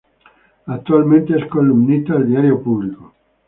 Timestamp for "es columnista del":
1.37-2.27